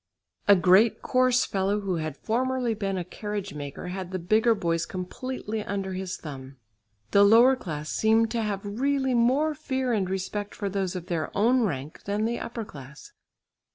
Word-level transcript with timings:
A 0.47 0.55
great 0.55 1.03
coarse 1.03 1.45
fellow 1.45 1.81
who 1.81 1.97
had 1.97 2.17
formerly 2.17 2.73
been 2.73 2.97
a 2.97 3.03
carriage 3.03 3.53
maker 3.53 3.89
had 3.89 4.09
the 4.09 4.17
bigger 4.17 4.55
boys 4.55 4.83
completely 4.87 5.63
under 5.63 5.93
his 5.93 6.17
thumb. 6.17 6.55
The 7.11 7.23
lower 7.23 7.55
class 7.55 7.91
seem 7.91 8.25
to 8.29 8.41
have 8.41 8.65
really 8.65 9.13
more 9.13 9.53
fear 9.53 9.93
and 9.93 10.09
respect 10.09 10.55
for 10.55 10.69
those 10.69 10.95
of 10.95 11.05
their 11.05 11.29
own 11.37 11.65
rank 11.65 12.05
than 12.05 12.25
the 12.25 12.39
upper 12.39 12.65
class. 12.65 13.11